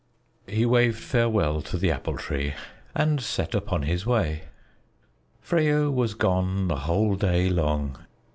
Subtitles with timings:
[0.47, 2.55] He waved farewell to the Apple Tree
[2.95, 4.45] and set upon his way.
[5.43, 8.03] Freyo was gone the whole day long.